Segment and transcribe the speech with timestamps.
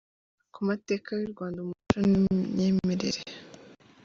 [0.53, 3.21] ku mateka y’u Rwanda, umuco n’imyemerere